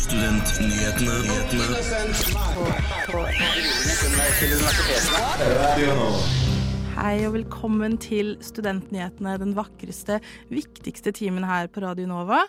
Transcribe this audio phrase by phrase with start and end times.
[0.00, 1.12] Studentnyhetene.
[7.00, 10.18] Hei og velkommen til Studentnyhetene, den vakreste,
[10.52, 12.42] viktigste timen her på Radio Nova.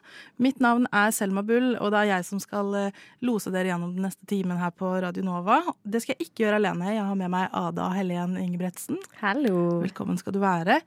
[0.44, 3.94] Mitt navn er Selma Bull, og det er jeg som skal eh, lose dere gjennom
[3.96, 5.62] den neste timen her på Radio Nova.
[5.88, 6.92] Det skal jeg ikke gjøre alene.
[6.98, 9.00] Jeg har med meg Ada Helen Ingebretsen.
[9.22, 9.80] Hallo.
[9.86, 10.82] Velkommen skal du være.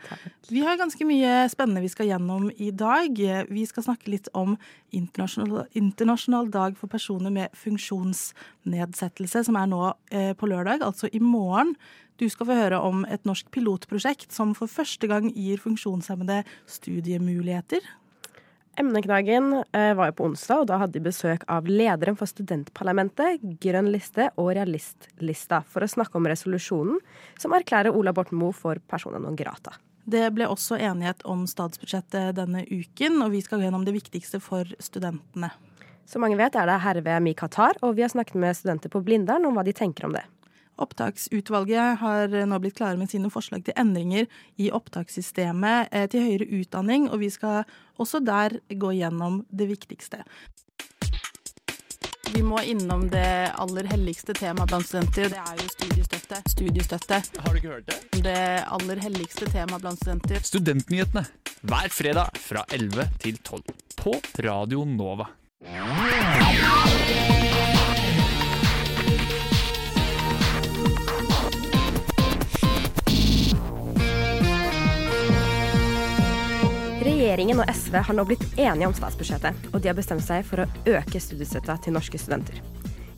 [0.53, 3.17] Vi har ganske mye spennende vi skal gjennom i dag.
[3.49, 4.59] Vi skal snakke litt om
[4.93, 11.25] internasjonal, internasjonal dag for personer med funksjonsnedsettelse, som er nå eh, på lørdag, altså i
[11.25, 11.73] morgen.
[12.21, 17.83] Du skal få høre om et norsk pilotprosjekt som for første gang gir funksjonshemmede studiemuligheter.
[18.79, 23.43] Emneknaggen eh, var jo på onsdag, og da hadde de besøk av lederen for studentparlamentet,
[23.63, 26.99] Grønn liste og Realistlista, for å snakke om resolusjonen
[27.39, 29.77] som erklærer Ola Borten Moe for persona non grata.
[30.05, 34.43] Det ble også enighet om statsbudsjettet denne uken, og vi skal gå gjennom det viktigste
[34.43, 35.53] for studentene.
[36.05, 39.01] Som mange vet, er det herved Mi Qatar, og vi har snakket med studenter på
[39.07, 40.27] Blindern om hva de tenker om det.
[40.83, 44.27] Opptaksutvalget har nå blitt klare med sine forslag til endringer
[44.59, 47.63] i opptakssystemet eh, til høyere utdanning, og vi skal
[48.03, 50.25] også der gå gjennom det viktigste.
[52.35, 55.29] Vi må innom det aller helligste temaet blant studenter.
[55.31, 56.41] Det er jo studiestøtte.
[56.51, 57.21] Studiestøtte.
[57.45, 58.23] Har du ikke hørt det?
[58.27, 58.43] Det
[58.75, 60.43] aller helligste temaet blant studenter.
[60.43, 61.23] Studentnyhetene
[61.63, 63.63] hver fredag fra 11 til 12
[64.03, 65.31] på Radio Nova.
[77.35, 80.63] Regjeringen og SV har nå blitt enige om statsbudsjettet, og de har bestemt seg for
[80.63, 82.61] å øke studiestøtta til norske studenter.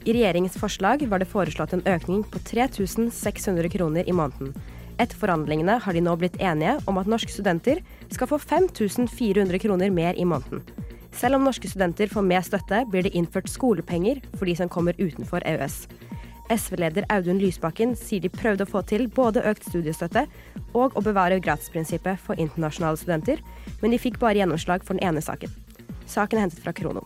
[0.08, 4.54] I regjeringens forslag var det foreslått en økning på 3600 kroner i måneden.
[4.96, 9.92] Etter forhandlingene har de nå blitt enige om at norske studenter skal få 5400 kroner
[9.92, 10.64] mer i måneden.
[11.12, 14.96] Selv om norske studenter får mer støtte, blir det innført skolepenger for de som kommer
[14.96, 15.82] utenfor EØS.
[16.52, 20.26] SV-leder Audun Lysbakken sier de prøvde å få til både økt studiestøtte
[20.76, 23.42] og å bevare gratisprinsippet for internasjonale studenter,
[23.82, 25.52] men de fikk bare gjennomslag for den ene saken.
[26.06, 27.02] Saken er hentet fra Krono.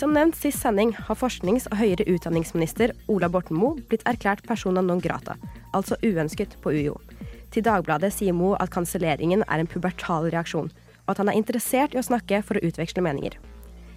[0.00, 4.80] Som nevnt sist sending har forsknings- og høyere utdanningsminister Ola Borten Moe blitt erklært persona
[4.80, 5.36] non grata,
[5.76, 6.94] altså uønsket på UiO.
[7.52, 10.70] Til Dagbladet sier Moe at kanselleringen er en pubertal reaksjon,
[11.04, 13.36] og at han er interessert i å snakke for å utveksle meninger.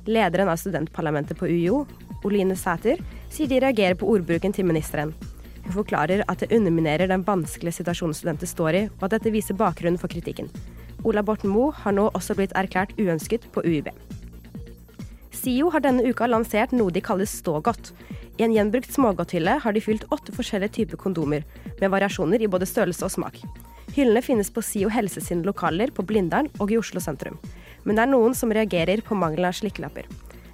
[0.10, 1.86] Lederen av studentparlamentet på UiO,
[2.28, 3.02] Oline Sæter,
[3.34, 5.14] sier de reagerer på ordbruken til ministeren.
[5.64, 9.58] Hun forklarer at det underminerer den vanskelige situasjonen studenter står i, og at dette viser
[9.60, 10.52] bakgrunnen for kritikken.
[11.04, 13.90] Ola Borten Moe har nå også blitt erklært uønsket på UiB.
[15.44, 17.92] SIO har denne uka lansert noe de kaller Stågodt.
[18.40, 21.44] I en gjenbrukt smågodthylle har de fylt åtte forskjellige typer kondomer,
[21.82, 23.42] med variasjoner i både størrelse og smak.
[23.94, 27.36] Hyllene finnes på SIO Helse sine lokaler på Blindern og i Oslo sentrum.
[27.84, 30.08] Men det er noen som reagerer på mangelen av slikkelapper.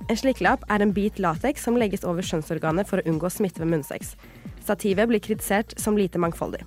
[0.10, 3.70] En slikkelapp er en bit lateks som legges over kjønnsorganet for å unngå smitte ved
[3.76, 4.16] munnsex.
[4.66, 6.64] Stativet blir kritisert som lite mangfoldig.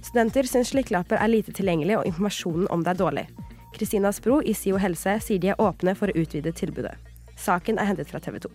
[0.00, 3.26] Studenter syns slikkelapper er lite tilgjengelig og informasjonen om det er dårlig.
[3.76, 6.96] Kristina Spro i SIO Helse sier de er åpne for å utvide tilbudet.
[7.36, 8.50] Saken er hentet fra TV 2.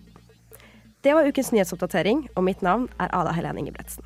[1.06, 4.02] Det var ukens nyhetsoppdatering, og mitt navn er Ada Helene Ingebretsen.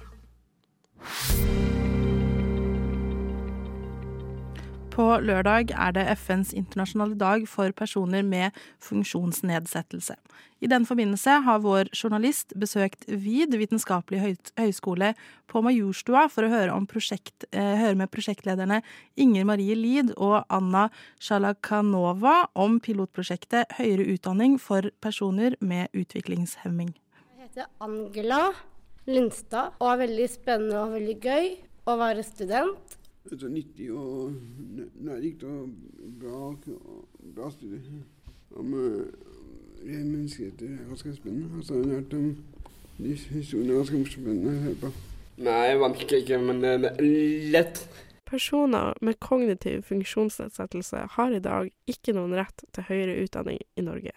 [5.01, 8.53] På lørdag er det FNs internasjonale dag for personer med
[8.85, 10.13] funksjonsnedsettelse.
[10.61, 15.15] I den forbindelse har vår journalist besøkt VID vitenskapelig høyskole
[15.49, 18.83] på Majorstua for å høre, prosjekt, eh, høre med prosjektlederne
[19.17, 26.93] Inger Marie Lid og Anna Sjalakanova om pilotprosjektet Høyere utdanning for personer med utviklingshemming.
[27.39, 28.53] Jeg heter Angela
[29.07, 31.55] Lindstad og er veldig spennende og veldig gøy
[31.89, 33.00] å være student.
[33.31, 34.33] Altså, nyttig og
[34.77, 35.69] næ- lærerikt og
[36.21, 36.55] bra,
[37.35, 37.81] bra studie.
[38.57, 39.07] Om uh,
[39.85, 41.57] menneskeheter er ganske spennende.
[41.57, 42.37] Altså, jeg har hørt om
[42.99, 44.93] de historiene er ganske spennende å høre på.
[45.41, 47.05] Nei, vanskelig ikke, men det er
[47.55, 47.85] lett.
[48.29, 54.13] Personer med kognitiv funksjonsnedsettelse har i dag ikke noen rett til høyere utdanning i Norge,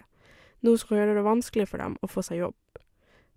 [0.62, 2.58] noe som gjør det vanskelig for dem å få seg jobb.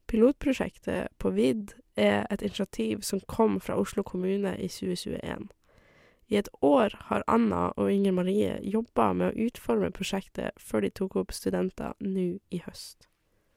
[0.08, 5.48] Pilotprosjektet på VID er et initiativ som kom fra Oslo kommune i 2021.
[6.28, 10.92] I et år har Anna og Inger Marie jobba med å utforme prosjektet før de
[10.92, 13.08] tok opp studenter nå i høst.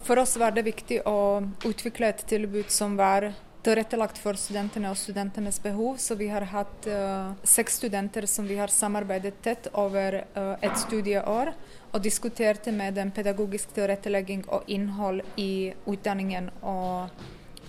[0.06, 4.96] For oss var det viktig å utvikle et tilbud som var tilrettelagt for studentene og
[4.96, 5.98] studentenes behov.
[6.00, 10.78] Så vi har hatt uh, seks studenter som vi har samarbeidet tett over uh, et
[10.80, 11.52] studieår.
[11.90, 16.48] Og diskuterte med dem pedagogisk tilrettelegging og innhold i utdanningen.
[16.62, 17.10] og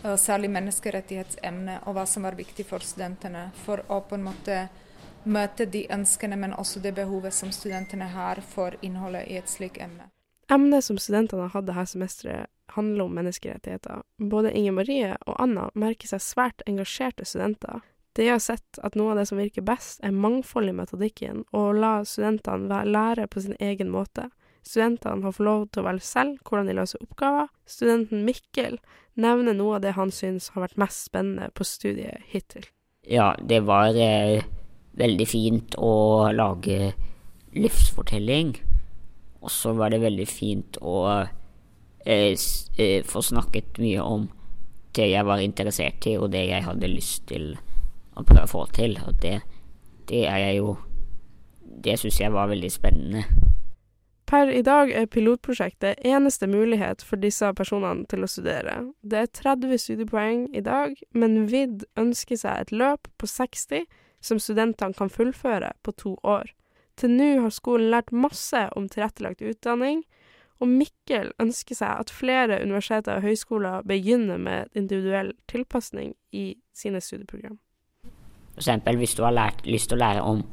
[0.01, 3.49] Særlig menneskerettighetsemne og hva som var viktig for studentene.
[3.65, 4.63] For å på en måte
[5.23, 9.77] møte de ønskene, men også det behovet som studentene har for innholdet i et slikt
[9.81, 10.09] emne.
[10.51, 14.01] Emnet som studentene hadde her semesteret, handler om menneskerettigheter.
[14.17, 17.83] Både Inger Marie og Anna merker seg svært engasjerte studenter.
[18.15, 21.69] De har sett at noe av det som virker best, er mangfold i metodikken, og
[21.69, 24.27] å la studentene lære på sin egen måte.
[24.61, 27.49] Studentene har fått lov til å velge selv hvordan de løser oppgaver.
[27.65, 28.77] Studenten Mikkel
[29.19, 32.67] nevner noe av det han syns har vært mest spennende på studiet hittil.
[33.09, 34.43] Ja, det var eh,
[34.97, 36.93] veldig fint å lage
[37.57, 38.53] livsfortelling.
[39.41, 40.97] Og så var det veldig fint å
[42.05, 42.37] eh,
[42.77, 44.29] eh, få snakket mye om
[44.95, 47.55] det jeg var interessert i, og det jeg hadde lyst til
[48.13, 48.97] å prøve å få til.
[49.07, 49.39] Og det,
[50.11, 50.77] det er jeg jo
[51.81, 53.23] Det syns jeg var veldig spennende.
[54.31, 58.77] Per i dag er pilotprosjektet eneste mulighet for disse personene til å studere.
[59.03, 63.83] Det er 30 studiepoeng i dag, men VID ønsker seg et løp på 60
[64.23, 66.53] som studentene kan fullføre på to år.
[66.95, 70.05] Til nå har skolen lært masse om tilrettelagt utdanning,
[70.63, 77.03] og Mikkel ønsker seg at flere universiteter og høyskoler begynner med individuell tilpasning i sine
[77.03, 77.59] studieprogram.
[78.53, 80.45] For eksempel hvis du har lært, lyst til å lære om,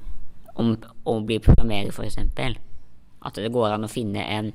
[0.58, 0.74] om
[1.06, 2.58] å bli programmerer, for eksempel
[3.24, 4.52] at det går an å finne en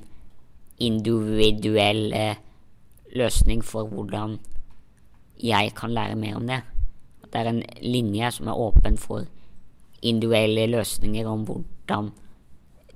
[0.82, 2.40] individuell eh,
[3.14, 4.38] løsning for hvordan
[5.40, 6.60] jeg kan lære mer om det.
[7.22, 9.26] At det er en linje som er åpen for
[10.04, 12.12] individuelle løsninger om hvordan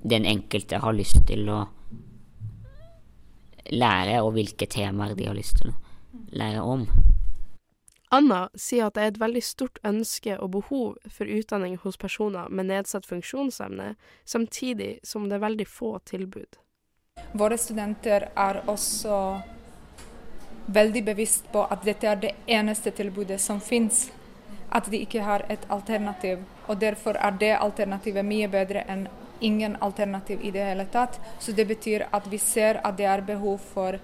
[0.09, 1.63] den enkelte har lyst til å
[3.69, 5.77] lære, og hvilke temaer de har lyst til å
[6.39, 6.87] lære om.
[8.11, 12.49] Anna sier at det er et veldig stort ønske og behov for utdanning hos personer
[12.49, 13.93] med nedsatt funksjonsevne,
[14.25, 16.57] samtidig som det er veldig få tilbud.
[17.37, 19.19] Våre studenter er også
[20.73, 24.07] veldig bevisst på at dette er det eneste tilbudet som finnes.
[24.69, 26.41] At de ikke har et alternativ.
[26.67, 29.07] Og derfor er det alternativet mye bedre enn
[29.41, 31.17] ingen alternativ i det hele tatt.
[31.39, 33.97] Så det betyr at vi ser at det er behov for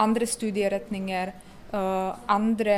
[0.00, 1.32] andre studieretninger
[1.70, 2.76] andre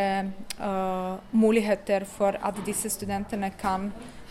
[1.31, 3.87] muligheter for at disse studentene kan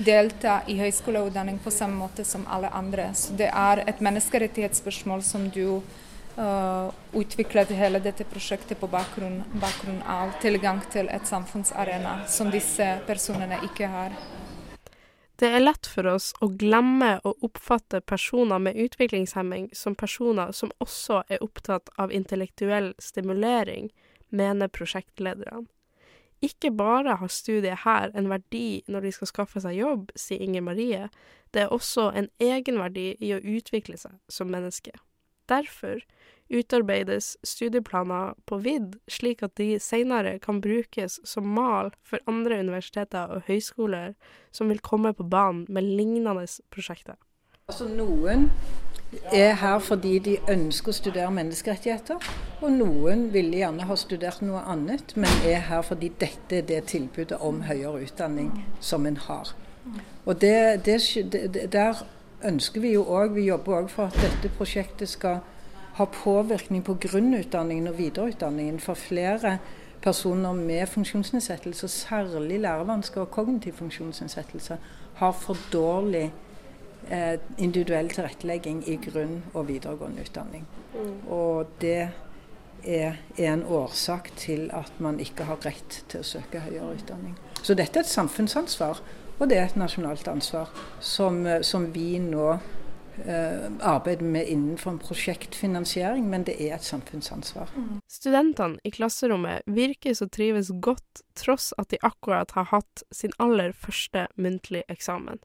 [0.05, 3.11] delta i høyskoleutdanning på samme måte som alle andre.
[3.13, 5.81] Så det er et menneskerettighetsspørsmål som du
[6.37, 12.87] uh, utviklet hele dette prosjektet på bakgrunn, bakgrunn av tilgang til et samfunnsarena som disse
[13.07, 14.15] personene ikke har.
[15.41, 20.69] Det er lett for oss å glemme å oppfatte personer med utviklingshemming som personer som
[20.77, 23.89] også er opptatt av intellektuell stimulering,
[24.31, 25.67] mener prosjektlederne.
[26.41, 30.65] Ikke bare har studiet her en verdi når de skal skaffe seg jobb, sier Inger
[30.65, 31.05] Marie,
[31.53, 34.95] det er også en egenverdi i å utvikle seg som menneske.
[35.51, 36.01] Derfor
[36.51, 43.31] utarbeides studieplaner på VID, slik at de senere kan brukes som mal for andre universiteter
[43.35, 44.15] og høyskoler
[44.51, 47.19] som vil komme på banen med lignende prosjekter.
[47.71, 48.49] Altså Noen
[49.31, 52.25] er her fordi de ønsker å studere menneskerettigheter.
[52.59, 56.81] Og noen ville gjerne ha studert noe annet, men er her fordi dette er det
[56.91, 58.51] tilbudet om høyere utdanning
[58.83, 59.53] som en har.
[60.25, 62.03] Og det, det, Der
[62.43, 65.39] ønsker vi jo òg, vi jobber òg for at dette prosjektet skal
[65.95, 69.57] ha påvirkning på grunnutdanningen og videreutdanningen for flere
[70.03, 74.77] personer med funksjonsnedsettelse, særlig lærevansker og kognitiv funksjonsnedsettelse,
[75.23, 76.50] har for dårlig eh,
[77.57, 80.67] individuell tilrettelegging i grunn- og videregående utdanning.
[80.93, 81.15] Mm.
[81.33, 82.11] Og det
[82.83, 87.37] er en årsak til at man ikke har rett til å søke høyere utdanning.
[87.61, 89.01] Så dette er et samfunnsansvar,
[89.39, 92.59] og det er et nasjonalt ansvar som, eh, som vi nå
[93.25, 97.69] eh, arbeider med innenfor en prosjektfinansiering, men det er et samfunnsansvar.
[97.75, 98.01] Mm.
[98.09, 103.73] Studentene i klasserommet virker så trives godt, tross at de akkurat har hatt sin aller
[103.73, 105.41] første muntlige eksamen.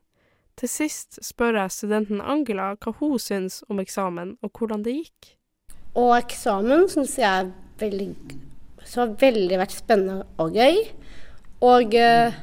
[0.57, 5.35] Til sist spør jeg studenten Angela hva hun syns om eksamen, og hvordan det gikk.
[5.97, 8.09] Og eksamen syns jeg veldig,
[8.95, 10.81] har veldig vært spennende og gøy.
[11.67, 12.39] Og eh,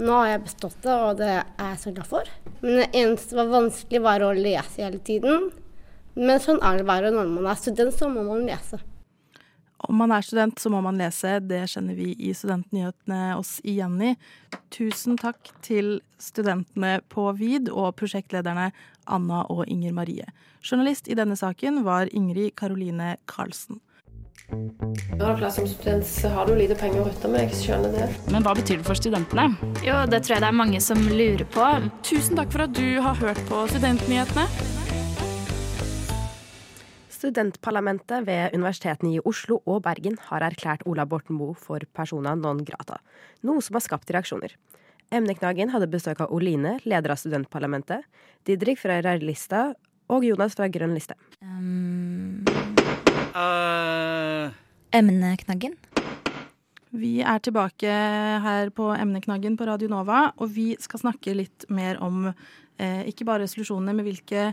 [0.00, 2.32] nå har jeg bestått det, og det er jeg så glad for.
[2.62, 5.50] Men det eneste som var vanskelig, var å lese hele tiden.
[6.16, 8.80] Men sånn er det bare når man er student, så må man lese.
[9.78, 11.38] Om man er student, så må man lese.
[11.40, 14.14] Det kjenner vi i Studentnyhetene oss igjen i.
[14.74, 18.72] Tusen takk til studentene på VID og prosjektlederne
[19.08, 20.26] Anna og Inger Marie.
[20.66, 23.78] Journalist i denne saken var Ingrid Karoline Karlsen.
[25.18, 27.50] Når du som student, så har du lite penger å rutte med.
[27.50, 28.08] Jeg skjønner det.
[28.32, 29.50] Men hva betyr det for studentene?
[29.84, 31.68] Jo, det tror jeg det er mange som lurer på.
[32.06, 34.77] Tusen takk for at du har hørt på Studentnyhetene.
[37.18, 42.62] Studentparlamentet ved universitetene i Oslo og Bergen har erklært Ola Borten Moe for persona non
[42.66, 43.00] grata,
[43.42, 44.54] noe som har skapt reaksjoner.
[45.10, 48.06] Emneknaggen hadde besøk av Oline, leder av studentparlamentet,
[48.46, 49.72] Didrik fra Røyrlista
[50.08, 51.18] og Jonas fra Grønn liste.
[51.42, 52.44] Um,
[53.38, 54.48] Uh,
[54.96, 55.76] emneknaggen.
[56.90, 57.90] Vi er tilbake
[58.42, 63.26] her på emneknaggen på Radio Nova, og vi skal snakke litt mer om eh, ikke
[63.28, 64.48] bare resolusjonene, men hvilke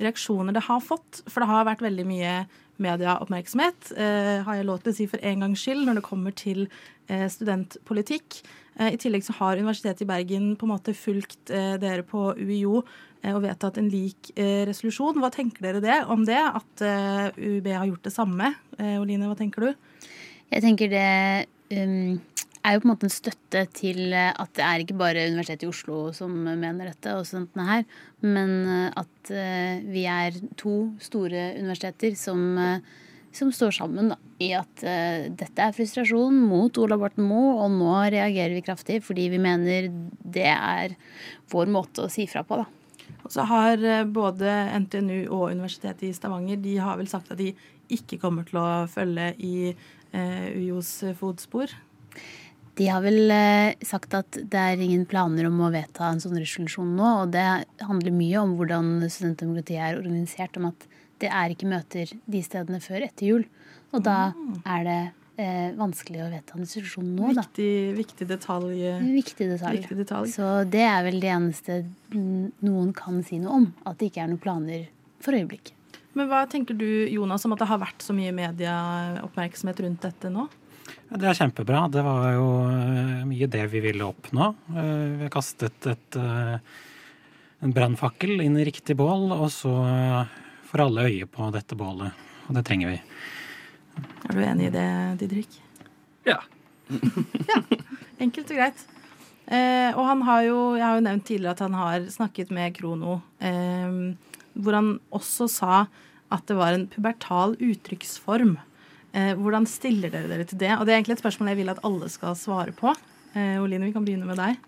[0.00, 1.22] reaksjoner det har fått.
[1.28, 2.34] For det har vært veldig mye
[2.80, 6.34] medieoppmerksomhet, eh, har jeg lov til å si for en gangs skyld, når det kommer
[6.36, 6.64] til
[7.08, 8.40] eh, studentpolitikk.
[8.78, 12.30] Eh, I tillegg så har Universitetet i Bergen på en måte fulgt eh, dere på
[12.38, 12.80] UiO
[13.22, 15.20] eh, og vedtatt en lik eh, resolusjon.
[15.20, 16.84] Hva tenker dere det, om det, at
[17.36, 18.54] UiB har gjort det samme?
[18.80, 20.06] Oline, hva tenker du?
[20.50, 21.08] Jeg tenker det
[21.76, 22.16] um,
[22.64, 25.66] er jo på en måte en støtte til eh, at det er ikke bare Universitetet
[25.66, 27.84] i Oslo som mener dette, og studentene her,
[28.24, 32.42] men eh, at eh, vi er to store universiteter som,
[33.36, 34.84] som står sammen da, i at
[35.36, 39.90] dette er frustrasjon mot Ola Borten Moe, og nå reagerer vi kraftig fordi vi mener
[40.24, 40.96] det er
[41.52, 42.62] vår måte å si fra på.
[42.62, 42.68] da.
[43.26, 44.54] Og så har både
[44.86, 47.52] NTNU og Universitetet i Stavanger de har vel sagt at de
[47.92, 51.72] ikke kommer til å følge i eh, UiOs fotspor.
[52.80, 56.38] De har vel eh, sagt at det er ingen planer om å vedta en sånn
[56.40, 57.08] resolusjon nå.
[57.26, 57.44] Og det
[57.84, 60.56] handler mye om hvordan studentdemokratiet er organisert.
[60.56, 60.86] Om at
[61.20, 63.44] det er ikke møter de stedene før etter jul.
[63.92, 64.30] Og da
[64.64, 64.98] er det
[65.42, 67.44] eh, vanskelig å vedta en resolusjon nå, da.
[67.44, 67.68] Viktig,
[67.98, 68.72] viktig detalj.
[68.94, 69.82] eh, Viktig detalj.
[69.82, 70.32] Viktig detalj.
[70.32, 71.82] Så det er vel det eneste
[72.16, 73.68] noen kan si noe om.
[73.84, 74.88] At det ikke er noen planer
[75.20, 75.76] for øyeblikket.
[76.16, 80.32] Men hva tenker du, Jonas, om at det har vært så mye medieoppmerksomhet rundt dette
[80.32, 80.48] nå?
[81.10, 81.84] Det er kjempebra.
[81.90, 84.50] Det var jo eh, mye det vi ville oppnå.
[84.74, 86.58] Eh, Vi har kastet et, eh,
[87.60, 89.72] en brannfakkel inn i riktig bål, og så
[90.70, 92.14] får alle øye på dette bålet.
[92.48, 93.00] Og det trenger vi.
[94.30, 94.86] Er du enig i det,
[95.20, 95.58] Didrik?
[96.26, 96.38] Ja.
[98.24, 98.86] Enkelt og greit.
[99.50, 102.74] Eh, og han har jo, jeg har jo nevnt tidligere at han har snakket med
[102.76, 104.14] Krono, eh,
[104.54, 105.84] hvor han også sa
[106.30, 108.56] at det var en pubertal uttrykksform.
[109.12, 110.72] Eh, hvordan stiller dere dere til det?
[110.76, 112.92] Og det er egentlig et spørsmål jeg vil at alle skal svare på.
[113.34, 114.58] Eh, Oline, vi kan begynne med deg.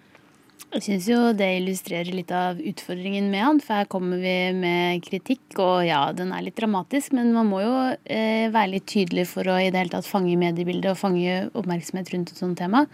[0.72, 5.02] Jeg syns jo det illustrerer litt av utfordringen med han, for her kommer vi med
[5.04, 9.26] kritikk, og ja, den er litt dramatisk, men man må jo eh, være litt tydelig
[9.34, 12.86] for å i det hele tatt fange mediebildet og fange oppmerksomhet rundt et sånt tema.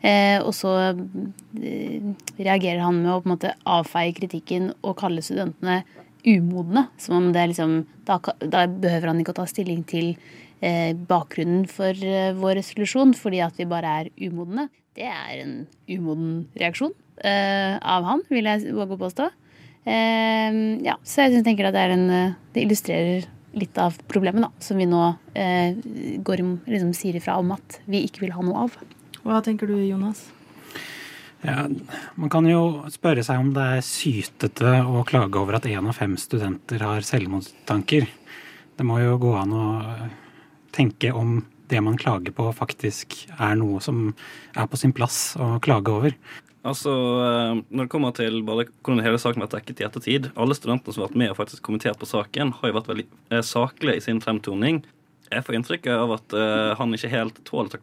[0.00, 5.24] Eh, og så eh, reagerer han med å på en måte avfeie kritikken og kalle
[5.26, 5.82] studentene
[6.24, 6.86] umodne.
[7.02, 10.14] Som om det er liksom Da, da behøver han ikke å ta stilling til
[10.60, 14.68] bakgrunnen for eh, vår resolusjon, fordi at vi bare er umodne.
[14.98, 19.28] Det er en umoden reaksjon eh, av han, vil jeg våge å påstå.
[19.88, 24.44] Eh, ja, så jeg tenker at det, er en, eh, det illustrerer litt av problemet
[24.44, 25.04] da, som vi nå
[25.38, 25.78] eh,
[26.24, 28.76] går, liksom, sier ifra om at vi ikke vil ha noe av.
[29.22, 30.26] Hva tenker du, Jonas?
[31.46, 31.68] Ja,
[32.18, 35.94] man kan jo spørre seg om det er sytete å klage over at én av
[35.94, 38.08] fem studenter har selvmordstanker.
[38.78, 39.66] Det må jo gå an å
[40.76, 44.12] tenke om det man klager på, faktisk er noe som
[44.56, 46.14] er på sin plass å klage over.
[46.66, 50.30] Altså, eh, Når det kommer til bare hvordan hele saken har vært dekket i ettertid
[50.34, 53.06] Alle studentene som har vært med og faktisk kommentert på saken, har jo vært veldig
[53.30, 54.82] eh, saklige i sin fremtoning.
[55.28, 57.82] Jeg får inntrykk av at uh, han ikke helt tåler,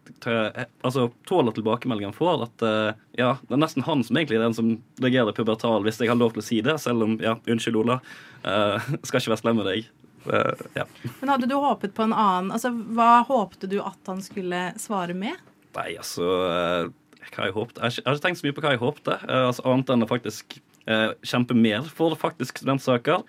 [0.82, 2.48] altså, tåler tilbakemeldingen han får.
[2.48, 6.02] At uh, ja, det er nesten han som egentlig er den som reagerer pubertal, hvis
[6.02, 6.80] jeg har lov til å si det.
[6.82, 8.00] Selv om ja, unnskyld, Ola.
[8.48, 9.92] uh, skal ikke være slem med deg.
[10.34, 10.86] Eh, ja.
[11.20, 15.16] Men hadde du håpet på en annen Altså, Hva håpte du at han skulle svare
[15.18, 15.38] med?
[15.76, 16.90] Nei, altså eh,
[17.32, 17.82] Hva jeg håpte?
[17.82, 20.12] Jeg har ikke, tenkt så mye på hva jeg håpte, eh, altså, annet enn å
[20.12, 20.60] faktisk
[21.26, 23.24] kjempe mer for faktisk studentsaker.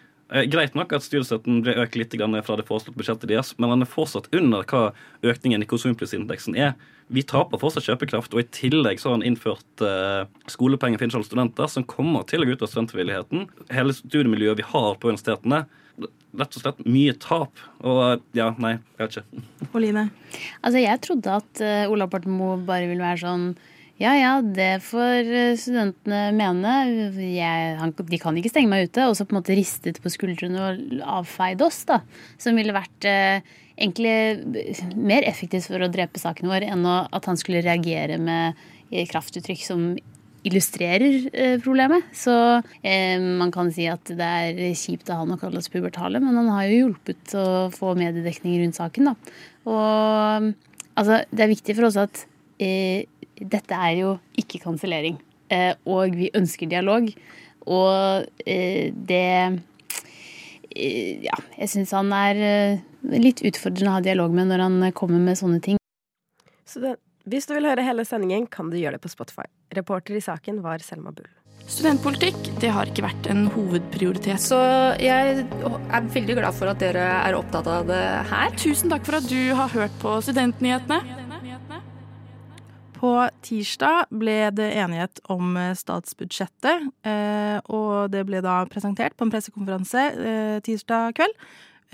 [0.53, 3.87] Greit nok at studiestøtten ble økt litt grann fra det foreslåtte budsjettet deres, men den
[3.87, 4.91] er fortsatt under hva
[5.25, 6.75] økningen i konsumprisindeksen er.
[7.07, 11.69] Vi taper fortsatt kjøpekraft, og i tillegg så har han innført eh, skolepenger for studenter,
[11.71, 13.47] som kommer til å gå ut av studentfrivilligheten.
[13.71, 15.65] Hele studiemiljøet vi har på universitetene,
[16.37, 17.63] rett og slett mye tap.
[17.87, 19.47] Og ja, nei, jeg vet ikke.
[19.79, 20.09] Oline?
[20.61, 23.49] Altså, jeg trodde at uh, Ola Borten Moe bare ville være sånn
[23.97, 26.73] ja ja, det får eh, studentene mene.
[27.17, 29.07] Jeg, han, de kan ikke stenge meg ute.
[29.09, 32.03] Og så på en måte ristet på skuldrene og avfeide oss, da.
[32.37, 33.41] Som ville vært eh,
[33.81, 38.61] egentlig mer effektivt for å drepe saken vår enn å, at han skulle reagere med
[38.91, 39.89] eh, kraftuttrykk som
[40.47, 42.07] illustrerer eh, problemet.
[42.17, 42.35] Så
[42.83, 46.39] eh, man kan si at det er kjipt av han å kalle oss pubertale, men
[46.39, 49.15] han har jo hjulpet å få mediedekning rundt saken, da.
[49.67, 50.51] Og
[50.95, 52.25] altså, det er viktig for oss at
[52.63, 55.19] eh, dette er jo ikke kansellering.
[55.53, 57.11] Eh, og vi ønsker dialog.
[57.67, 59.63] Og eh, det
[60.77, 65.39] Ja, jeg syns han er litt utfordrende å ha dialog med når han kommer med
[65.39, 65.79] sånne ting.
[66.69, 66.91] Så det,
[67.27, 69.49] hvis du vil høre hele sendingen, kan du gjøre det på Spotify.
[69.75, 71.27] Reporter i saken var Selma Bull.
[71.67, 74.39] Studentpolitikk det har ikke vært en hovedprioritet.
[74.39, 74.59] Så
[75.03, 78.55] jeg er veldig glad for at dere er opptatt av det her.
[78.63, 81.01] Tusen takk for at du har hørt på Studentnyhetene.
[82.97, 83.11] På
[83.45, 90.05] tirsdag ble det enighet om statsbudsjettet, eh, og det ble da presentert på en pressekonferanse
[90.17, 91.35] eh, tirsdag kveld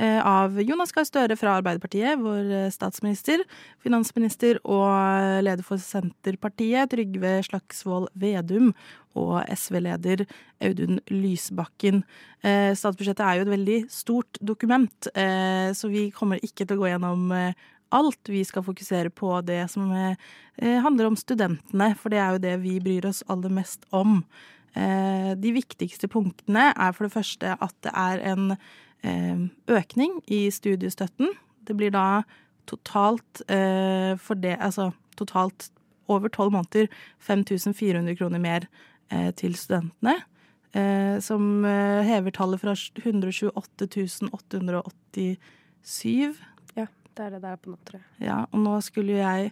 [0.01, 3.43] av Jonas Gahr Støre fra Arbeiderpartiet, vår statsminister,
[3.85, 8.73] finansminister og leder for Senterpartiet, Trygve Slagsvold Vedum,
[9.19, 10.25] og SV-leder
[10.65, 12.01] Audun Lysbakken.
[12.41, 17.29] Statsbudsjettet er jo et veldig stort dokument, så vi kommer ikke til å gå gjennom
[17.93, 18.33] alt.
[18.33, 22.79] Vi skal fokusere på det som handler om studentene, for det er jo det vi
[22.81, 24.23] bryr oss aller mest om.
[24.73, 28.55] De viktigste punktene er for det første at det er en
[29.05, 31.29] økning i studiestøtten.
[31.67, 32.23] Det blir da
[32.71, 33.43] totalt
[34.23, 35.71] for det Altså totalt
[36.09, 36.87] over tolv måneder
[37.19, 38.61] 5400 kroner mer
[39.39, 40.15] til studentene.
[41.21, 46.39] Som hever tallet fra 128 887
[46.77, 48.07] Ja, det er det der på nå, tror jeg.
[48.29, 49.51] ja, og nå skulle jeg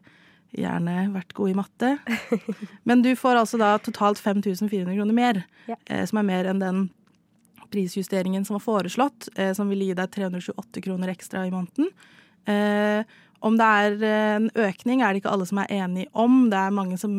[0.56, 1.90] gjerne vært god i matte.
[2.88, 5.76] Men du får altså da totalt 5400 kroner mer, Ja.
[5.86, 6.88] eh, som er mer enn den
[7.70, 11.90] prisjusteringen som var foreslått, eh, som ville gi deg 328 kroner ekstra i måneden.
[12.50, 13.04] Eh,
[13.40, 16.42] om det er eh, en økning, er det ikke alle som er enige om.
[16.52, 17.16] Det er mange som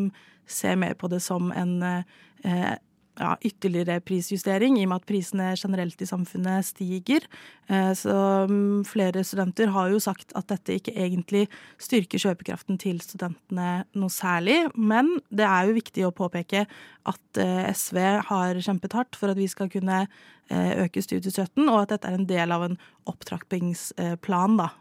[0.49, 2.75] ser mer på det som en eh,
[3.21, 7.27] ja, ytterligere prisjustering, i og med at prisene generelt i samfunnet stiger.
[7.69, 8.15] Eh, Så
[8.49, 11.47] mm, flere studenter har jo sagt at dette ikke egentlig
[11.79, 14.63] styrker kjøpekraften til studentene noe særlig.
[14.75, 16.65] Men det er jo viktig å påpeke
[17.05, 17.99] at eh, SV
[18.31, 22.17] har kjempet hardt for at vi skal kunne eh, øke studiestøtten, og at dette er
[22.17, 24.71] en del av en opptrappingsplan, da,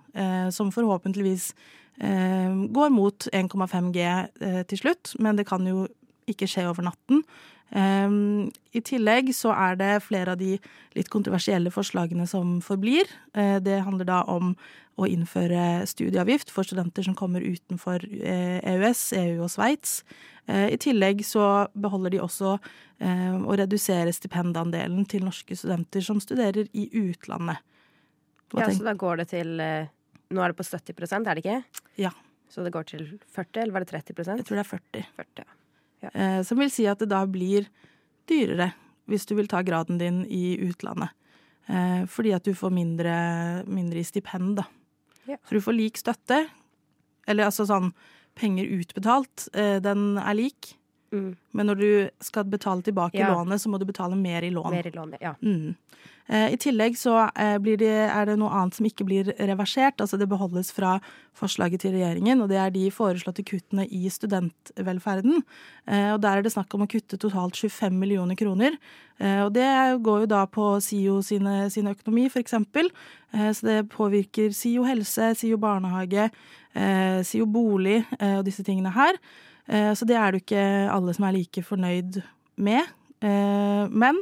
[0.51, 1.53] som forhåpentligvis
[2.01, 5.15] går mot 1,5 G eh, til slutt.
[5.19, 5.87] Men det kan jo
[6.33, 7.25] ikke skje over natten.
[7.71, 10.57] Um, I tillegg så er det flere av de
[10.97, 13.07] litt kontroversielle forslagene som forblir.
[13.37, 14.57] Uh, det handler da om
[15.01, 20.01] å innføre studieavgift for studenter som kommer utenfor eh, EØS, EU og Sveits.
[20.51, 26.21] Uh, I tillegg så beholder de også uh, å redusere stipendandelen til norske studenter som
[26.21, 27.63] studerer i utlandet.
[28.51, 28.81] Hva Ja, tenker?
[28.83, 29.55] så da går det til
[30.31, 31.85] Nå er det på 70% er det ikke?
[31.99, 32.11] Ja.
[32.51, 35.09] Så det går til 40, eller var det 30% Jeg tror det er 40.
[35.23, 35.60] 40 ja.
[36.01, 37.69] Eh, som vil si at det da blir
[38.31, 38.73] dyrere
[39.11, 41.11] hvis du vil ta graden din i utlandet.
[41.67, 43.15] Eh, fordi at du får mindre,
[43.67, 44.67] mindre i stipend, da.
[45.27, 45.37] Ja.
[45.47, 46.45] Så du får lik støtte.
[47.29, 47.93] Eller altså sånn
[48.39, 50.75] penger utbetalt, eh, den er lik.
[51.13, 51.37] Mm.
[51.53, 53.35] Men når du skal betale tilbake Ja.
[53.35, 54.71] lånet, så må du betale mer i lån.
[54.71, 55.35] Mer i lån, ja.
[55.43, 55.75] Mm.
[56.29, 59.99] Eh, I tillegg så eh, blir det, er det noe annet som ikke blir reversert.
[60.01, 61.01] Altså det beholdes fra
[61.35, 65.43] forslaget til regjeringen, og det er de foreslåtte kuttene i studentvelferden.
[65.89, 68.77] Eh, Og der er det snakk om å kutte totalt 25 millioner kroner.
[69.19, 69.67] Eh, Og det
[70.03, 72.91] går jo da på SIO sine, sin økonomi, eksempel.
[73.35, 76.31] Eh, Så det påvirker SIO helse, SIO barnehage,
[76.75, 79.15] eh, SIO bolig eh, og disse tingene her.
[79.71, 82.23] Eh, Så det er det jo ikke alle som er like fornøyd
[82.59, 82.89] med.
[83.23, 84.19] Eh, Men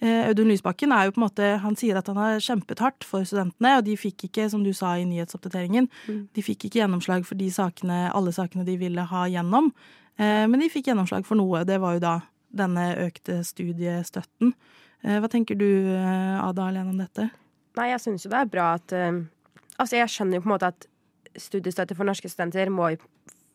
[0.00, 3.04] eh, Audun Lysbakken er jo på en måte, han sier at han har kjempet hardt
[3.04, 5.88] for studentene, og de fikk ikke, som du sa i nyhetsoppdateringen,
[6.34, 9.72] de fikk ikke gjennomslag for de sakene, alle sakene de ville ha gjennom.
[10.18, 11.60] Men de fikk gjennomslag for noe.
[11.64, 12.14] Det var jo da
[12.50, 14.50] denne økte studiestøtten.
[15.02, 17.28] Hva tenker du, Ada Alene, om dette?
[17.78, 18.94] Nei, jeg syns jo det er bra at
[19.78, 20.86] Altså, jeg skjønner jo på en måte at
[21.38, 22.88] studiestøtte for norske studenter må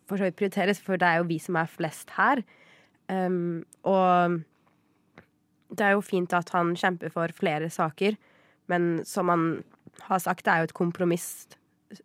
[0.09, 2.41] for så vidt prioriteres, for det er jo vi som er flest her.
[3.11, 4.39] Um, og
[5.73, 8.15] det er jo fint at han kjemper for flere saker,
[8.71, 9.47] men som han
[10.07, 11.27] har sagt, det er jo et kompromiss.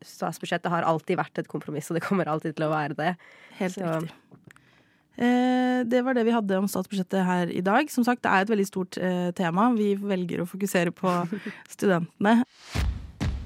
[0.05, 3.13] Statsbudsjettet har alltid vært et kompromiss, og det kommer alltid til å være det.
[3.61, 4.15] Helt Så- riktig.
[5.19, 7.89] Eh, Det var det vi hadde om statsbudsjettet her i dag.
[7.91, 9.73] Som sagt, det er et veldig stort eh, tema.
[9.75, 11.09] Vi velger å fokusere på
[11.69, 12.45] studentene.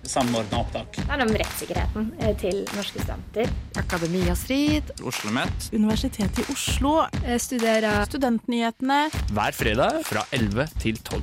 [0.03, 0.97] Samordna opptak.
[0.97, 3.53] Det handler om rettssikkerheten eh, til norske studenter.
[3.79, 4.91] Akademia Strid.
[5.07, 6.97] Oslo Met Universitetet i Oslo.
[7.39, 9.05] Studerer Studentnyhetene.
[9.33, 11.23] hver fredag fra 11 til 12.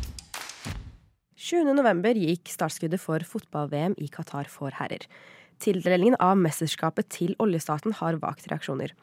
[1.40, 1.74] 20.
[1.74, 5.06] november gikk startskuddet for fotball-VM i Qatar for herrer.
[5.60, 8.94] Tildelingen av mesterskapet til oljestaten har vakt reaksjoner.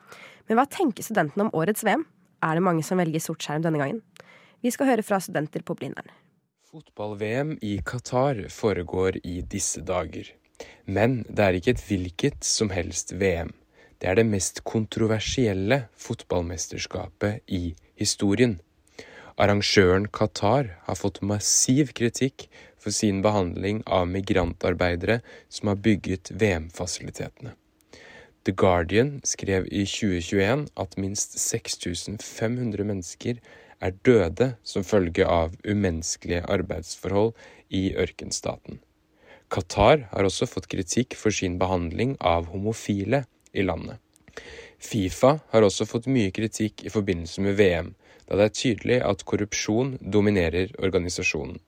[0.48, 2.04] Men hva tenker studentene om årets VM?
[2.44, 4.00] Er det mange som velger sort skjerm denne gangen?
[4.64, 6.08] Vi skal høre fra studenter på Blindern.
[6.66, 10.32] Fotball-VM i Qatar foregår i disse dager.
[10.84, 13.52] Men det er ikke et hvilket som helst VM.
[14.02, 18.56] Det er det mest kontroversielle fotballmesterskapet i historien.
[19.38, 27.54] Arrangøren Qatar har fått massiv kritikk for sin behandling av migrantarbeidere som har bygget VM-fasilitetene.
[28.42, 33.38] The Guardian skrev i 2021 at minst 6500 mennesker
[33.80, 37.34] er døde som følge av umenneskelige arbeidsforhold
[37.68, 38.80] i ørkenstaten.
[39.52, 44.00] Qatar har også fått kritikk for sin behandling av homofile i landet.
[44.82, 47.94] Fifa har også fått mye kritikk i forbindelse med VM,
[48.26, 51.60] da det er tydelig at korrupsjon dominerer organisasjonen.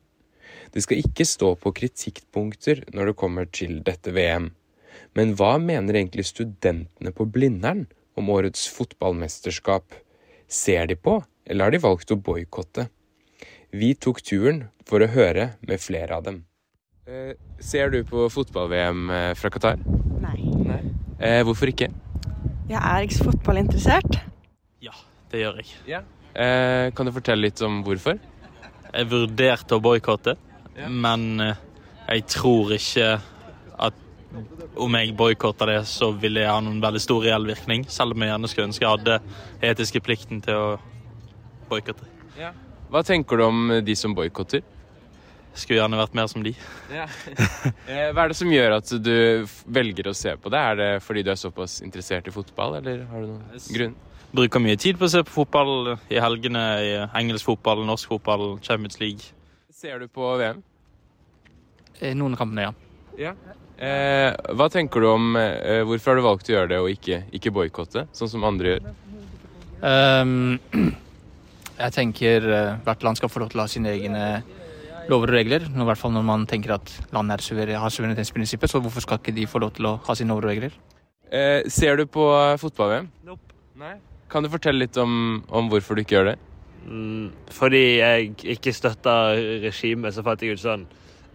[0.75, 4.51] Det skal ikke stå på kritikkpunkter når det kommer til dette VM.
[5.17, 7.87] Men hva mener egentlig studentene på Blindern
[8.19, 9.87] om årets fotballmesterskap?
[10.49, 12.89] Ser de på, eller har de valgt å boikotte?
[13.75, 16.43] Vi tok turen for å høre med flere av dem.
[17.09, 19.81] Eh, ser du på fotball-VM eh, fra Qatar?
[20.23, 20.39] Nei.
[21.19, 21.91] Eh, hvorfor ikke?
[22.69, 24.21] Jeg er ikke så fotballinteressert.
[25.29, 26.05] Det gjør jeg.
[26.39, 28.19] Eh, kan du fortelle litt om hvorfor?
[28.89, 30.39] Jeg vurderte å boikotte,
[30.89, 31.59] men eh,
[32.09, 33.11] jeg tror ikke
[33.89, 33.99] at
[34.81, 37.85] om jeg boikotta det, så ville jeg ha noen veldig stor reell virkning.
[37.93, 39.19] Selv om jeg gjerne skulle ønske jeg hadde
[39.69, 40.71] etiske plikten til å
[41.71, 42.09] boikotte.
[42.89, 44.65] Hva tenker du om de som boikotter?
[45.59, 46.53] Skulle gjerne vært mer som de.
[46.93, 47.07] Ja.
[48.15, 49.15] Hva er det som gjør at du
[49.67, 50.61] velger å se på det?
[50.61, 53.97] Er det fordi du er såpass interessert i fotball, eller har du noen grunn?
[54.29, 56.65] Bruker mye tid på å se på fotball i helgene.
[56.85, 59.33] i Engelsk fotball, norsk fotball, Champions League.
[59.73, 60.61] Ser du på VM?
[62.15, 62.75] Noen av kampene, ja.
[63.19, 63.35] Ja.
[63.79, 67.21] Eh, hva tenker du om eh, Hvorfor har du valgt å gjøre det og ikke,
[67.35, 68.89] ikke boikotte, sånn som andre gjør?
[69.87, 70.59] Ehm,
[71.79, 74.25] jeg tenker eh, hvert land skal få lov til å ha sine egne
[75.09, 75.67] lover og regler.
[75.73, 79.05] Nå, I hvert fall når man tenker at landet er suver har suverenitetsprinsippet, så hvorfor
[79.05, 80.77] skal ikke de få lov til å ha sine lover og regler?
[81.31, 83.09] Eh, ser du på eh, fotball-VM?
[83.79, 83.95] Nei.
[84.29, 86.37] Kan du fortelle litt om, om hvorfor du ikke gjør det?
[86.89, 90.87] Mm, fordi jeg ikke støtter regimet, så fant jeg ut sånn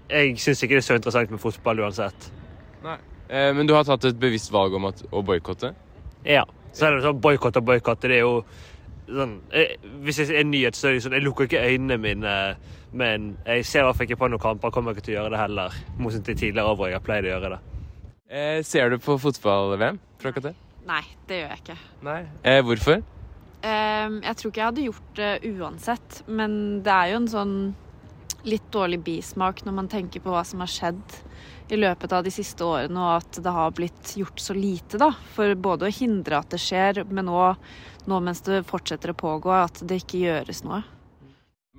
[0.10, 2.28] Jeg syns ikke det er så interessant med fotball uansett.
[2.84, 2.98] Nei.
[3.30, 5.72] Eh, men du har tatt et bevisst valg om at, å boikotte?
[6.28, 6.44] Ja.
[6.74, 8.02] Så er det sånn boikott og boikott.
[8.02, 8.42] Det er jo
[9.18, 12.34] sånn jeg, Hvis jeg er nyhet, så det sånn Jeg lukker ikke øynene mine,
[12.94, 14.74] men jeg ser i hvert fall ikke på noen kamper.
[14.74, 15.78] Kommer ikke til å gjøre det heller.
[16.00, 17.62] Motsatt til tidligere år hvor jeg har pleid å gjøre det.
[18.34, 20.56] Eh, ser du på fotball-VM fra Qatar?
[20.88, 21.80] Nei, det gjør jeg ikke.
[22.06, 22.20] Nei.
[22.44, 23.04] Eh, hvorfor?
[23.64, 27.58] Eh, jeg tror ikke jeg hadde gjort det uansett, men det er jo en sånn
[28.44, 31.20] litt dårlig bismak når man tenker på hva som har skjedd
[31.72, 35.14] i løpet av de siste årene, og at det har blitt gjort så lite, da.
[35.36, 37.56] For både å hindre at det skjer, men òg
[38.10, 40.82] nå mens det fortsetter å pågå, at det ikke gjøres noe.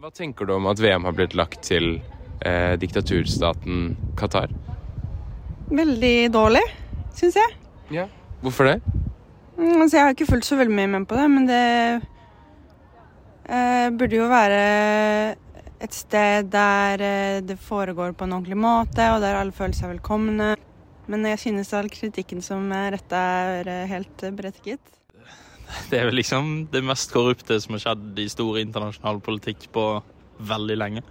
[0.00, 2.00] Hva tenker du om at VM har blitt lagt til
[2.44, 4.52] eh, diktaturstaten Qatar?
[5.70, 6.64] Veldig dårlig,
[7.16, 7.54] syns jeg.
[7.94, 8.08] Ja.
[8.44, 8.78] Hvorfor det?
[9.56, 11.62] Mm, altså, jeg har ikke fulgt så veldig mye med på det, men det
[13.48, 14.60] eh, burde jo være
[15.84, 19.94] et sted der eh, det foregår på en ordentlig måte, og der alle føler seg
[19.94, 20.54] velkomne.
[21.10, 23.20] Men jeg synes all kritikken som er retta,
[23.60, 24.80] er eh, helt eh, berettiget.
[25.90, 29.86] Det er vel liksom det mest korrupte som har skjedd i stor internasjonal politikk på
[30.44, 31.02] veldig lenge.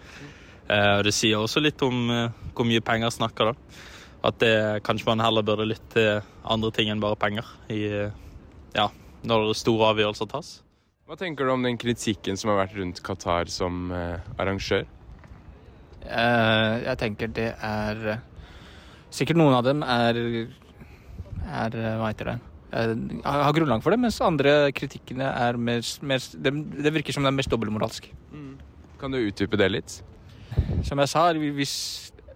[0.67, 3.81] Eh, og Det sier også litt om eh, hvor mye penger snakker, da.
[4.23, 4.55] At det
[4.87, 8.19] kanskje man heller burde lytte til andre ting enn bare penger i, eh,
[8.75, 8.87] ja,
[9.27, 10.55] når store avgjørelser tas.
[11.07, 14.85] Hva tenker du om den kritikken som har vært rundt Qatar som arrangør?
[16.03, 18.17] Eh, jeg tenker det er
[19.13, 20.17] Sikkert noen av dem er,
[21.47, 22.39] er Hva heter det?
[22.73, 27.15] Eh, har har grunnlag for det, mens andre kritikkene er mer, mer det, det virker
[27.15, 28.09] som det er mest dobbeltmoralsk.
[29.01, 29.99] Kan du utdype det litt?
[30.87, 31.75] Som jeg sa, hvis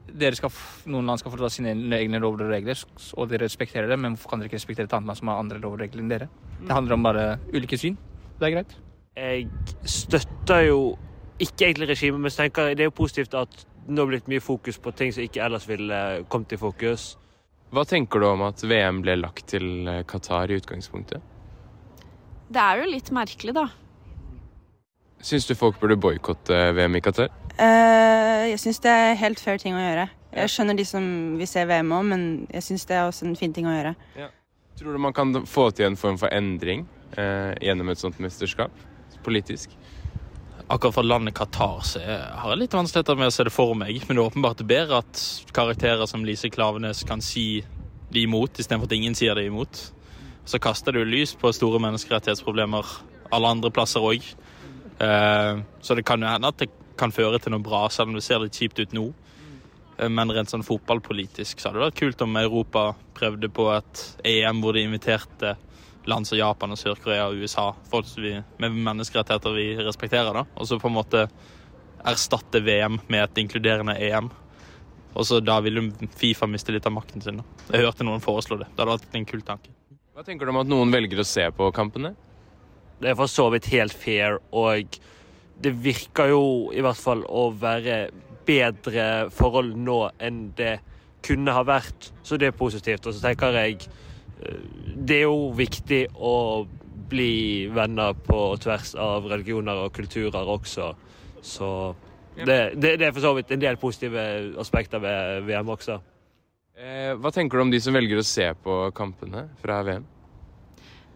[0.08, 0.52] dere skal,
[0.90, 2.80] noen land skal få ta sine egne lover og regler,
[3.16, 5.42] og dere respekterer det, men hvorfor kan dere ikke respektere et annet land som har
[5.42, 6.30] andre lover og regler enn dere?
[6.60, 7.98] Det handler om bare ulike syn.
[8.40, 8.76] Det er greit.
[9.18, 9.48] Jeg
[9.90, 10.82] støtter jo
[11.40, 13.54] ikke egentlig regimet, men tenker det er jo positivt at
[13.88, 17.14] det nå er blitt mye fokus på ting som ikke ellers ville kommet i fokus.
[17.74, 21.20] Hva tenker du om at VM ble lagt til eh, Qatar i utgangspunktet?
[22.48, 23.66] Det er jo litt merkelig, da.
[25.20, 27.34] Syns du folk burde boikotte VM i Qatar?
[27.58, 30.08] Uh, jeg syns det er helt fair ting å gjøre.
[30.38, 31.06] Jeg skjønner de som
[31.40, 33.96] vil se VM òg, men jeg syns det er også en fin ting å gjøre.
[34.78, 36.86] Tror du man kan få til en form for endring
[37.18, 38.72] uh, gjennom et sånt mesterskap?
[39.26, 39.74] Politisk?
[40.68, 43.76] Akkurat for landet Qatar så jeg har jeg litt vanskeligheter med å se det for
[43.80, 44.02] meg.
[44.08, 45.22] Men det er åpenbart bedre at
[45.56, 47.64] karakterer som Lise Klavenes kan si
[48.12, 49.80] de imot, istedenfor at ingen sier det imot.
[50.48, 52.92] Så kaster det jo lys på store menneskerettighetsproblemer
[53.36, 54.28] alle andre plasser òg.
[55.00, 58.26] Så det kan jo hende at det kan føre til noe bra, selv om det
[58.26, 59.06] ser litt kjipt ut nå.
[59.98, 64.04] Eh, Men rent sånn fotballpolitisk så hadde det vært kult om Europa prøvde på et
[64.26, 65.56] EM hvor de inviterte
[66.08, 70.46] land som Japan og Sør-Korea og USA, folk vi, med menneskerettigheter vi respekterer, da.
[70.56, 71.26] Og så på en måte
[72.08, 74.30] erstatte VM med et inkluderende EM.
[75.18, 75.90] Og så da ville
[76.20, 77.42] Fifa miste litt av makten sin.
[77.42, 77.66] da.
[77.74, 78.70] Jeg hørte noen foreslå det.
[78.72, 79.74] Det hadde vært en kul tanke.
[80.16, 82.14] Hva tenker du om at noen velger å se på kampene?
[83.02, 84.98] Det er for så vidt helt fair, og
[85.62, 86.44] det virker jo
[86.74, 88.08] i hvert fall å være
[88.48, 90.80] bedre forhold nå enn det
[91.26, 93.06] kunne ha vært, så det er positivt.
[93.06, 93.84] Og så tenker jeg
[94.98, 96.66] det er jo viktig å
[97.08, 100.92] bli venner på tvers av religioner og kulturer også.
[101.42, 101.70] Så
[102.36, 104.22] det, det, det er for så vidt en del positive
[104.62, 105.98] aspekter ved VM også.
[106.78, 110.06] Eh, hva tenker du om de som velger å se på kampene fra VM?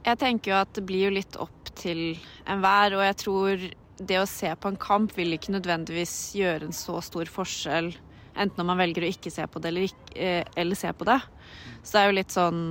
[0.02, 2.16] Jeg tenker jo at det blir jo litt opp til
[2.50, 3.68] enhver, og jeg tror
[4.02, 7.92] det å se på en kamp vil ikke nødvendigvis gjøre en så stor forskjell,
[8.34, 11.06] enten om man velger å ikke se på det eller, ikke, eh, eller se på
[11.12, 11.20] det.
[11.84, 12.64] Så det er jo litt sånn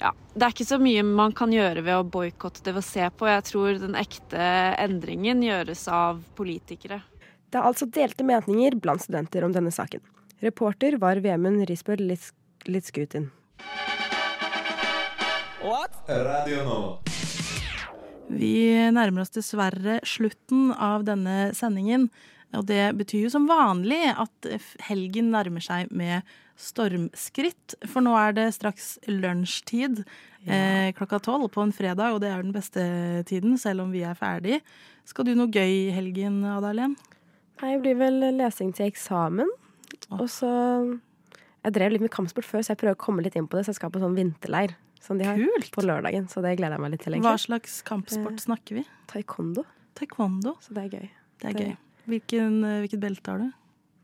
[0.00, 2.86] ja, Det er ikke så mye man kan gjøre ved å boikotte det ved å
[2.86, 3.28] se på.
[3.30, 4.48] Jeg tror den ekte
[4.82, 7.02] endringen gjøres av politikere.
[7.50, 10.02] Det er altså delte meninger blant studenter om denne saken.
[10.42, 13.30] Reporter var Vemund Risbør Litskutin.
[16.08, 16.98] Radio
[18.28, 18.56] Vi
[18.92, 22.10] nærmer oss dessverre slutten av denne sendingen.
[22.54, 24.50] Og det betyr jo som vanlig at
[24.88, 26.26] helgen nærmer seg med
[26.60, 27.74] stormskritt.
[27.90, 30.04] For nå er det straks lunsjtid
[30.46, 32.84] eh, klokka tolv på en fredag, og det er den beste
[33.28, 34.60] tiden, selv om vi er ferdig.
[35.08, 36.94] Skal du noe gøy i helgen, Ada-Len?
[37.62, 39.50] Nei, det blir vel lesing til eksamen.
[40.18, 40.50] Og så
[41.64, 43.64] Jeg drev litt med kampsport før, så jeg prøver å komme litt inn på det.
[43.64, 45.70] Så jeg skal på sånn vinterleir som de har Kult.
[45.72, 46.26] på lørdagen.
[46.28, 47.14] Så det gleder jeg meg litt til.
[47.14, 47.30] egentlig.
[47.30, 48.84] Hva slags kampsport snakker vi?
[49.08, 49.64] Taekwondo.
[49.96, 50.58] Taekwondo.
[50.60, 51.08] Så det er gøy.
[51.40, 51.72] Det er gøy.
[52.04, 53.48] Hvilken, eh, hvilket belte har du?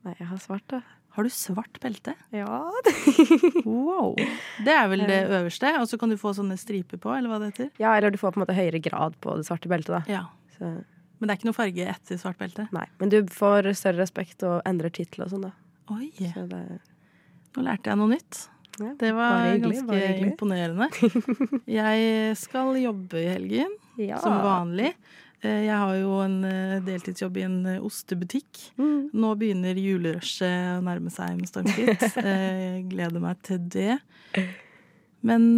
[0.07, 0.81] Nei, jeg har svart, da.
[1.17, 2.15] Har du svart belte?
[2.31, 2.61] Ja.
[3.65, 4.15] wow.
[4.65, 7.41] Det er vel det øverste, og så kan du få sånne striper på, eller hva
[7.43, 7.73] det heter?
[7.83, 10.03] Ja, eller du får på en måte høyere grad på det svarte beltet, da.
[10.11, 10.23] Ja.
[10.59, 10.71] Så.
[11.21, 12.69] Men det er ikke noe farge etter svart belte?
[12.73, 15.53] Nei, men du får større respekt og endrer tittel og sånn, da.
[15.93, 16.09] Oi.
[16.33, 16.63] Så det...
[17.57, 18.45] Nå lærte jeg noe nytt.
[18.79, 20.87] Ja, det var hyggelig, ganske imponerende.
[21.81, 24.21] Jeg skal jobbe i helgen, ja.
[24.23, 24.95] som vanlig.
[25.41, 28.61] Eh, jeg har jo en eh, deltidsjobb i en eh, ostebutikk.
[28.81, 29.11] Mm.
[29.17, 32.05] Nå begynner julerushet å nærme seg med stormskritt.
[32.27, 33.97] Jeg gleder meg til det.
[35.25, 35.51] Men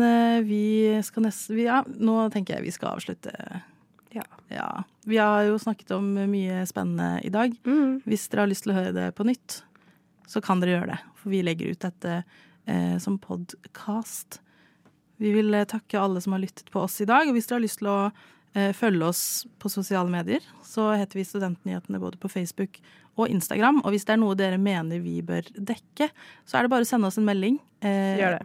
[0.43, 3.31] vi skal nesten Ja, nå tenker jeg vi skal avslutte.
[4.11, 4.25] Ja.
[4.51, 4.67] ja.
[5.07, 7.55] Vi har jo snakket om mye spennende i dag.
[7.63, 8.01] Mm.
[8.03, 9.61] Hvis dere har lyst til å høre det på nytt,
[10.27, 10.99] så kan dere gjøre det.
[11.21, 14.41] For vi legger ut dette eh, som podkast.
[15.23, 17.31] Vi vil takke alle som har lyttet på oss i dag.
[17.31, 18.01] Og hvis dere har lyst til å
[18.77, 19.23] følge oss
[19.63, 20.45] på sosiale medier.
[20.67, 22.81] Så heter vi Studentnyhetene både på Facebook
[23.17, 23.81] og Instagram.
[23.85, 26.09] Og hvis det er noe dere mener vi bør dekke,
[26.49, 27.59] så er det bare å sende oss en melding.
[27.85, 28.45] Eh, gjør det.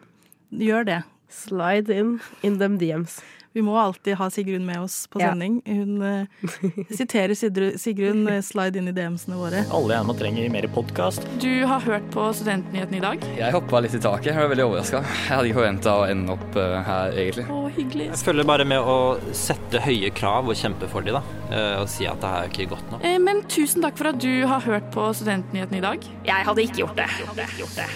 [0.67, 1.01] Gjør det.
[1.31, 2.17] Slide in
[2.47, 3.19] in them DMs.
[3.57, 5.55] Vi må alltid ha Sigrun med oss på sending.
[5.65, 5.73] Ja.
[5.73, 6.25] Hun uh,
[6.99, 7.33] siterer
[7.77, 9.63] Sigrun uh, slide inn i DM-ene våre.
[9.73, 11.25] Alle gjerne trenger mer podkast.
[11.41, 13.23] Du har hørt på Studentnyhetene i dag?
[13.39, 14.29] Jeg hoppa litt i taket.
[14.29, 15.01] Jeg var veldig overraska.
[15.01, 17.47] Jeg hadde ikke forventa å ende opp uh, her, egentlig.
[17.49, 18.09] Å, hyggelig.
[18.11, 18.97] Jeg følger bare med å
[19.41, 21.23] sette høye krav og kjempe for dem, da.
[21.81, 23.07] Og si at det her er ikke godt nok.
[23.25, 26.07] Men tusen takk for at du har hørt på Studentnyhetene i dag.
[26.29, 27.09] Jeg hadde ikke gjort det.
[27.23, 27.89] Hadde ikke Gjort det.